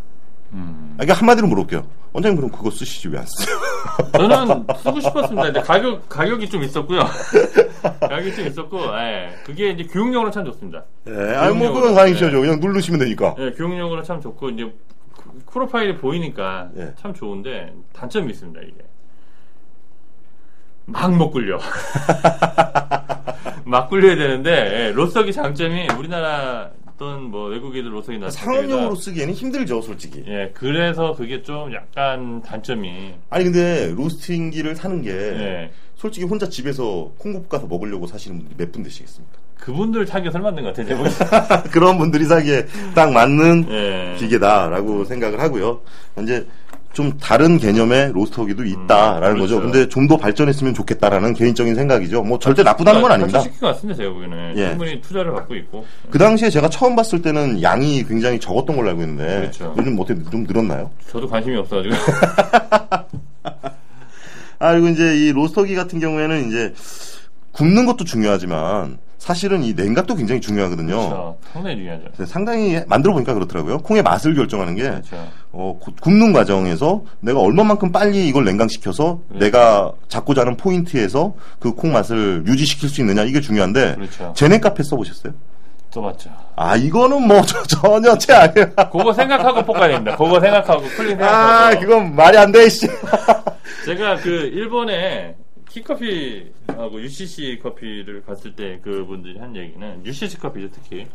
[0.52, 0.90] 음.
[0.94, 1.86] 아, 그러니까 한마디로 물어볼게요.
[2.12, 3.56] 원장님 그럼 그거 쓰시지 왜 안 쓰세요?
[4.12, 5.42] 저는 쓰고 싶었습니다.
[5.42, 7.00] 근데 가격 가격이 좀 있었고요.
[8.36, 10.84] 좀 있었고, 예, 그게 이제 교육용으로 참 좋습니다.
[11.08, 12.30] 예, 아니 뭐 그건 다행이죠.
[12.30, 13.34] 그냥 누르시면 되니까.
[13.38, 14.64] 예, 교육용으로 참 좋고 이제
[15.14, 16.92] 그- 프로파일이 보이니까 예.
[16.96, 18.60] 참 좋은데 단점이 있습니다.
[18.62, 18.74] 이게
[20.86, 21.58] 막 못 굴려.
[23.64, 29.80] 막 굴려야 되는데 예, 로스터기 장점이 우리나라 어떤 뭐 외국인들 로스터기 나 상업용으로 쓰기에는 힘들죠,
[29.80, 30.24] 솔직히.
[30.28, 35.70] 예, 그래서 그게 좀 약간 단점이 아니 근데 로스팅기를 사는 게 예.
[36.04, 39.38] 솔직히 혼자 집에서 콩 볶아서 먹으려고 사시는 분들이 몇 분 되시겠습니까?
[39.58, 41.62] 그분들 타겟을 만든 것 같아요.
[41.72, 44.16] 그런 분들이 사기에 딱 맞는 예.
[44.18, 45.80] 기계다라고 생각을 하고요.
[46.22, 46.46] 이제
[46.92, 49.56] 좀 다른 개념의 로스터기도 있다라는 음, 거죠.
[49.56, 49.60] 그렇죠.
[49.72, 52.22] 근데 좀 더 발전했으면 좋겠다라는 개인적인 생각이죠.
[52.22, 53.40] 뭐 절대 나쁘다는 건 아닙니다.
[53.40, 53.96] 시킨 것 같습니다.
[53.96, 54.68] 제가 보기에는 예.
[54.68, 55.86] 충분히 투자를 받고 있고.
[56.10, 59.74] 그 당시에 제가 처음 봤을 때는 양이 굉장히 적었던 걸로 알고 있는데 그렇죠.
[59.78, 60.90] 요즘 어떻게 좀 늘었나요?
[61.10, 61.94] 저도 관심이 없어가지고.
[64.64, 66.72] 아, 그리고 이제 이 로스터기 같은 경우에는 이제
[67.52, 70.86] 굽는 것도 중요하지만 사실은 이 냉각도 굉장히 중요하거든요.
[70.96, 71.38] 그렇죠.
[71.52, 72.26] 상당히 중요하죠.
[72.26, 73.78] 상당히 만들어 보니까 그렇더라고요.
[73.78, 75.16] 콩의 맛을 결정하는 게 그렇죠.
[75.52, 79.44] 어, 구- 굽는 과정에서 내가 얼마만큼 빨리 이걸 냉각시켜서 그렇죠.
[79.44, 84.32] 내가 잡고자 하는 포인트에서 그 콩 맛을 유지시킬 수 있느냐 이게 중요한데 그렇죠.
[84.34, 85.32] 제네 카페 써보셨어요?
[85.90, 86.30] 써봤죠.
[86.56, 88.70] 아 이거는 뭐 저- 전혀 제 아니에요.
[88.92, 90.16] 그거 생각하고 볶아야 됩니다.
[90.16, 91.26] 그거 생각하고 쿨링 생각하고.
[91.76, 92.68] 아 그건 말이 안 돼.
[92.68, 92.86] 씨.
[93.86, 95.36] 제가 그 일본에
[95.68, 101.06] 키커피하고 UCC 커피를 갔을 때 그분들이 한 얘기는 UCC 커피죠 특히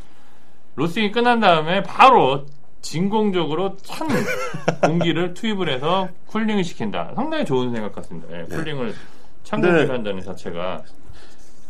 [0.75, 2.45] 로스팅이 끝난 다음에 바로
[2.81, 4.07] 진공적으로 찬
[4.83, 7.11] 공기를 투입을 해서 cooling을 시킨다.
[7.15, 8.27] 상당히 좋은 생각 같습니다.
[8.37, 8.93] 예, cooling을
[9.43, 9.67] 찬 네.
[9.67, 10.93] 공기를 한다는 자체가 저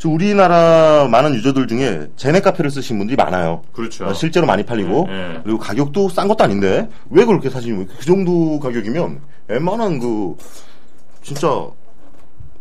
[0.07, 3.61] 우리나라 많은 유저들 중에 Gene Cafe를 쓰신 분들이 많아요.
[3.73, 4.05] 그렇죠.
[4.05, 5.39] 어, 실제로 많이 팔리고 네, 네.
[5.43, 7.87] 그리고 가격도 싼 것도 아닌데 왜 그렇게 사시는?
[7.99, 10.35] 그 정도 가격이면 웬만한 그
[11.21, 11.49] 진짜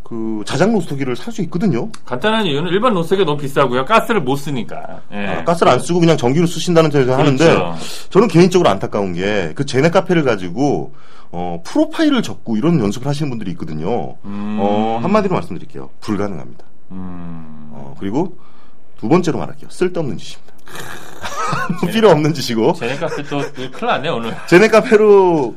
[0.03, 1.91] 그 자작 로스터기를 살 수 있거든요.
[2.07, 3.85] 간단한 이유는 일반 로스가 너무 비싸고요.
[3.85, 5.03] 가스를 못 쓰니까.
[5.13, 5.27] 예.
[5.27, 7.77] 아, 가스를 안 쓰고 그냥 전기로 쓰신다는 점에서 하는데 그렇죠.
[8.09, 10.95] 저는 개인적으로 안타까운 게 그 제네 카페를 가지고
[11.31, 14.15] 어, 프로파일을 적고 이런 연습을 하시는 분들이 있거든요.
[14.25, 14.57] 음.
[14.59, 15.91] 어, 한마디로 말씀드릴게요.
[16.01, 16.65] 불가능합니다.
[16.91, 17.71] 음.
[17.73, 18.37] 어, 그리고
[18.99, 19.71] 두 번째로 말할게요.
[19.71, 20.55] 쓸데없는 짓입니다.
[21.93, 24.35] 필요 없는 짓이고 제네가스 또 큰일 났네 오늘.
[24.49, 25.57] 제네 카페로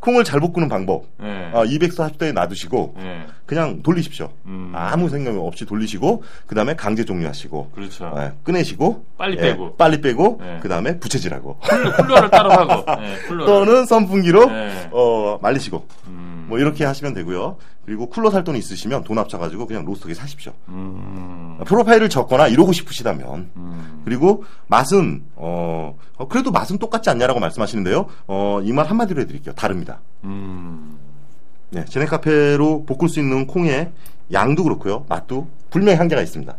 [0.00, 1.04] 콩을 잘 볶는 방법.
[1.22, 1.50] 예.
[1.52, 3.26] 아, 240도에 놔두시고 예.
[3.46, 4.30] 그냥 돌리십시오.
[4.46, 4.72] 음.
[4.74, 8.12] 아무 생각 없이 돌리시고 그 다음에 강제 종료하시고 그렇죠.
[8.16, 9.76] 예, 꺼내시고 빨리 예, 빼고.
[9.76, 10.58] 빨리 빼고 예.
[10.62, 12.84] 그 다음에 부채질하고 쿨러, 쿨러를 따로 하고.
[13.02, 13.46] 예, 쿨러를.
[13.46, 14.88] 또는 선풍기로 네.
[14.92, 16.27] 어, 말리시고 음.
[16.48, 17.56] 뭐 이렇게 하시면 되고요.
[17.84, 20.52] 그리고 쿨러 살 돈 있으시면 돈 합쳐가지고 그냥 로스터기 사십시오.
[20.68, 21.58] 음.
[21.66, 24.02] 프로파일을 적거나 이러고 싶으시다면 음.
[24.04, 28.06] 그리고 맛은 어, 어, 그래도 맛은 똑같지 않냐라고 말씀하시는데요.
[28.26, 29.54] 어, 이 말 한마디로 해드릴게요.
[29.54, 30.00] 다릅니다.
[30.24, 30.98] 음.
[31.70, 33.90] 네, 제네 카페로 볶을 수 있는 콩의
[34.32, 35.04] 양도 그렇고요.
[35.08, 36.56] 맛도 분명히 한계가 있습니다.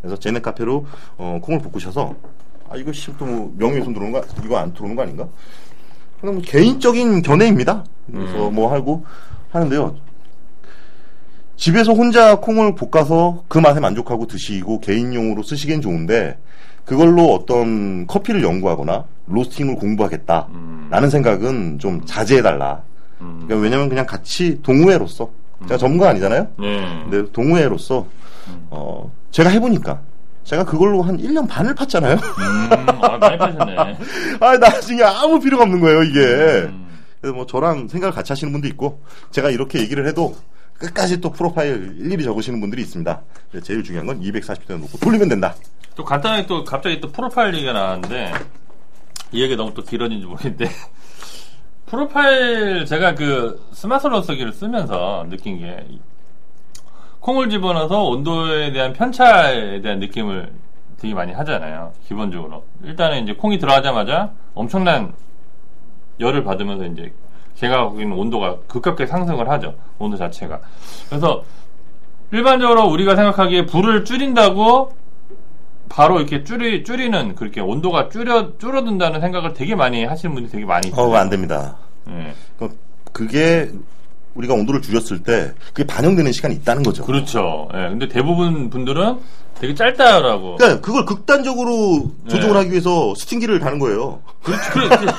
[0.00, 0.86] 그래서 제네 카페로
[1.18, 2.14] 어, 콩을 볶으셔서
[2.70, 5.26] 아 이거 씨또뭐 명예훼손 들어오는 거 이거 안 들어오는 거 아닌가?
[6.20, 7.84] 그냥 뭐 개인적인 견해입니다.
[8.10, 8.54] 그래서 음.
[8.54, 9.04] 뭐 하고
[9.50, 9.96] 하는데요.
[11.56, 16.38] 집에서 혼자 콩을 볶아서 그 맛에 만족하고 드시고 개인용으로 쓰시기엔 좋은데
[16.84, 20.48] 그걸로 어떤 커피를 연구하거나 로스팅을 공부하겠다라는
[20.92, 21.10] 음.
[21.10, 22.82] 생각은 좀 자제해달라.
[23.20, 23.42] 음.
[23.44, 25.28] 그러니까 왜냐면 그냥 같이 동호회로서
[25.66, 26.46] 제가 전문가 아니잖아요.
[26.58, 27.04] 네.
[27.10, 28.06] 근데 동호회로서
[28.70, 30.00] 어 제가 해보니까
[30.48, 32.18] 제가 그걸로 한 1년 반을 팠잖아요.
[32.18, 33.02] 음.
[33.04, 33.76] 아, 많이 파셨네.
[34.40, 36.20] 아 나중에 아무 필요가 없는 거예요 이게.
[36.20, 36.88] 음.
[37.20, 40.34] 그래서 뭐 저랑 생각을 같이 하시는 분도 있고 제가 이렇게 얘기를 해도
[40.78, 43.20] 끝까지 또 프로파일 일일이 적으시는 분들이 있습니다.
[43.62, 45.54] 제일 중요한 건 240도 놓고 돌리면 된다.
[45.94, 48.32] 또 간단하게 또 갑자기 또 프로파일 얘기가 나왔는데
[49.32, 50.70] 이 얘기 너무 또 길어진지 모르겠는데
[51.84, 55.86] 프로파일 제가 그 스마트 로서기를 쓰면서 느낀 게
[57.20, 60.52] 콩을 집어넣어서 온도에 대한 편차에 대한 느낌을
[61.00, 61.92] 되게 많이 하잖아요.
[62.06, 62.64] 기본적으로.
[62.84, 65.12] 일단은 이제 콩이 들어가자마자 엄청난
[66.20, 67.12] 열을 받으면서 이제
[67.54, 69.74] 제가 있는 온도가 급격하게 상승을 하죠.
[69.98, 70.60] 온도 자체가.
[71.08, 71.44] 그래서
[72.32, 74.92] 일반적으로 우리가 생각하기에 불을 줄인다고
[75.88, 80.88] 바로 이렇게 줄이, 줄이는 그렇게 온도가 줄여, 줄어든다는 생각을 되게 많이 하시는 분들이 되게 많이
[80.88, 81.06] 있어요.
[81.10, 81.76] 어, 안 됩니다.
[82.10, 82.34] 예.
[82.58, 82.76] 그-
[83.12, 83.70] 그게
[84.38, 87.04] 우리가 온도를 줄였을 때 그게 반영되는 시간이 있다는 거죠.
[87.04, 87.68] 그렇죠.
[87.74, 87.88] 예.
[87.88, 89.18] 근데 대부분 분들은
[89.60, 90.56] 되게 짧다라고.
[90.56, 92.58] 그러니까 그걸 극단적으로 조정을 네.
[92.60, 94.22] 하기 위해서 스팅기를 다는 거예요.
[94.42, 94.72] 그렇죠.
[94.72, 95.12] 그래, 그래.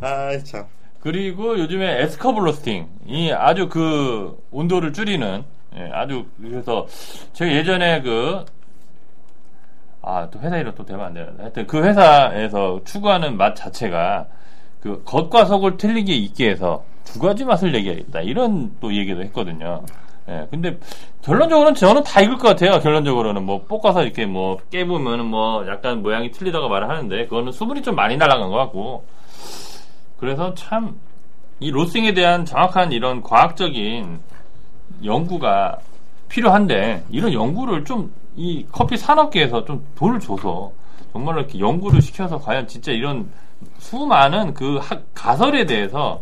[0.00, 0.64] 아 참.
[1.00, 5.44] 그리고 요즘에 에스커블 로스팅이 아주 그 온도를 줄이는
[5.76, 6.86] 예, 아주 그래서
[7.32, 8.44] 제가 예전에 그
[10.04, 11.42] 아, 또 회사 이름 또 대면 안 되는데.
[11.42, 14.26] 하여튼 그 회사에서 추구하는 맛 자체가
[14.82, 18.20] 그 겉과 속을 틀리게 있게 해서 두 가지 맛을 내야겠다.
[18.20, 19.82] 이런 또 얘기도 했거든요.
[20.28, 20.78] 예, 근데
[21.22, 22.78] 결론적으로는 저는 다 익을 것 같아요.
[22.80, 27.94] 결론적으로는 뭐 볶아서 이렇게 뭐 깨보면은 뭐 약간 모양이 틀리다고 말을 하는데 그거는 수분이 좀
[27.96, 29.04] 많이 날아간 것 같고
[30.18, 30.96] 그래서 참
[31.62, 34.18] 이 로스팅에 대한 정확한 이런 과학적인
[35.04, 35.78] 연구가
[36.28, 40.72] 필요한데 이런 연구를 좀 이 커피 산업계에서 좀 돈을 줘서
[41.12, 43.30] 정말로 이렇게 연구를 시켜서 과연 진짜 이런
[43.78, 46.20] 수많은 그 학- 가설에 대해서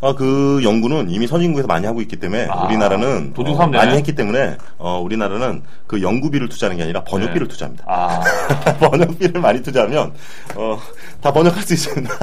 [0.00, 3.66] 아, 그 연구는 이미 선진국에서 많이 하고 있기 때문에 아, 우리나라는 도중 어.
[3.66, 7.52] 많이 했기 때문에 어, 우리나라는 그 연구비를 투자하는 게 아니라 번역비를 네.
[7.52, 7.84] 투자합니다.
[7.88, 8.20] 아
[8.78, 10.12] 번역비를 많이 투자하면
[10.54, 10.78] 어,
[11.20, 12.14] 다 번역할 수 있습니다.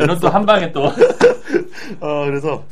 [0.00, 0.84] 이런 또 한 방에 또
[2.00, 2.64] 어, 그래서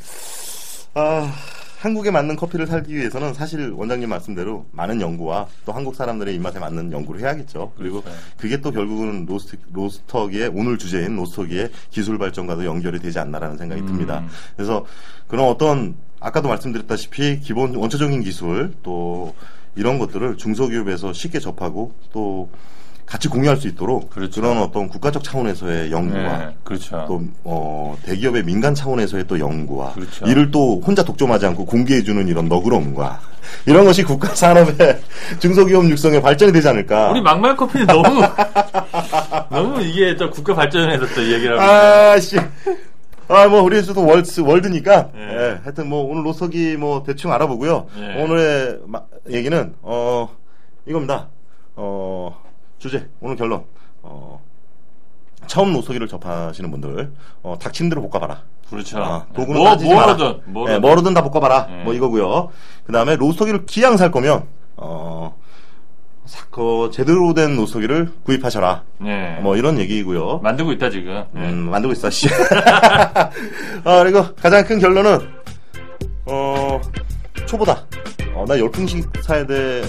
[0.95, 1.31] 아,
[1.79, 6.91] 한국에 맞는 커피를 살기 위해서는 사실 원장님 말씀대로 많은 연구와 또 한국 사람들의 입맛에 맞는
[6.91, 7.71] 연구를 해야겠죠.
[7.77, 8.19] 그리고 그렇죠.
[8.37, 13.87] 그게 또 결국은 로스트, 로스터기의 오늘 주제인 로스터기의 기술 발전과도 연결이 되지 않나라는 생각이 음.
[13.87, 14.25] 듭니다.
[14.57, 14.85] 그래서
[15.29, 19.33] 그런 어떤 아까도 말씀드렸다시피 기본 원초적인 기술 또
[19.75, 22.49] 이런 것들을 중소기업에서 쉽게 접하고 또
[23.09, 24.39] 같이 공유할 수 있도록 그렇죠.
[24.39, 27.05] 런 어떤 국가적 차원에서의 연구와 네, 그렇죠.
[27.07, 30.27] 또 어, 대기업의 민간 차원에서의 또 연구와 그렇죠.
[30.27, 33.19] 이를 또 혼자 독점하지 않고 공개해주는 이런 너그러움과
[33.65, 35.01] 이런 것이 국가 산업의
[35.41, 37.09] 중소기업 육성에 발전이 되지 않을까.
[37.09, 38.21] 우리 막말 커피는 너무
[39.49, 42.37] 너무 이게 또 국가 발전에서 또 얘기를 하고 아, 씨.
[43.27, 45.09] 아, 뭐, 우리 도 월드, 월드니까.
[45.15, 45.19] 예.
[45.21, 47.85] 예, 하여튼 뭐, 오늘 로석이 뭐, 대충 알아보고요.
[47.99, 48.23] 예.
[48.23, 50.29] 오늘의 마- 얘기는, 어,
[50.87, 51.27] 이겁니다.
[51.75, 52.35] 어,
[52.79, 53.63] 주제, 오늘 결론.
[54.01, 54.41] 어,
[55.47, 57.11] 처음 로석이를 접하시는 분들,
[57.43, 58.41] 어, 닥친 대로 볶아봐라.
[58.69, 58.99] 그렇죠.
[59.03, 60.13] 아, 도구는 뭐, 따지지 마라.
[60.15, 61.67] 뭐로든 뭐로든 예, 뭐로든 다 볶아봐라.
[61.71, 61.83] 예.
[61.83, 62.49] 뭐 이거고요.
[62.85, 64.45] 그 다음에 로스터기를 기왕 살 거면
[64.77, 65.35] 어,
[66.25, 68.83] 사- 그 제대로 된 로스터기를 구입하셔라.
[68.99, 69.39] 네.
[69.41, 70.37] 뭐 이런 얘기고요.
[70.39, 71.25] 만들고 있다 지금.
[71.31, 71.49] 네.
[71.49, 72.09] 음, 만들고 있어.
[72.11, 72.27] 씨.
[72.29, 73.29] 아,
[74.03, 75.19] 그리고 가장 큰 결론은
[76.27, 76.79] 어,
[77.47, 77.85] 초보다.
[78.33, 79.83] 어, 나 열풍식 사야 돼.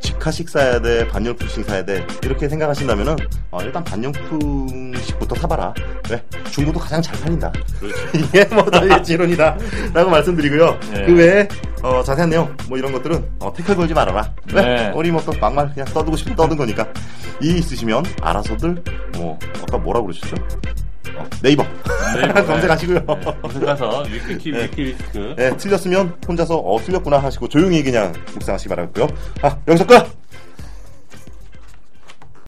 [0.00, 1.06] 직화식 사야 돼.
[1.08, 2.06] 반열풍식 사야 돼.
[2.22, 3.16] 이렇게 생각하신다면은
[3.50, 5.72] 어, 일단 반열풍식부터 사봐라.
[6.10, 6.22] 왜?
[6.50, 7.50] 중고도 가장 잘 팔린다.
[7.80, 7.96] 그렇죠.
[8.18, 9.56] 이게 뭐 저희의 지론이다.
[9.94, 10.78] 라고 말씀드리고요.
[10.92, 11.06] 네.
[11.06, 11.48] 그 외에,
[11.82, 14.32] 어, 자세한 내용, 뭐 이런 것들은, 어, 태클 걸지 말아라.
[14.52, 14.62] 왜?
[14.62, 14.92] 네.
[14.94, 16.86] 우리 뭐 또 막말 그냥 떠들고 싶으면 떠든 거니까.
[17.42, 18.82] 이 있으시면 알아서들,
[19.16, 20.36] 뭐, 아까 뭐라고 그러셨죠?
[21.14, 21.64] 어, 네이버.
[22.14, 22.98] 네이버, 검색하시고요.
[23.00, 23.34] 네.
[23.42, 25.34] 검색해서 위키키 위키리스크.
[25.36, 29.06] 네, 틀렸으면 혼자서, 어, 틀렸구나 하시고 조용히 그냥 묵상하시기 바라고요
[29.42, 30.25] 아, 여기서 끝!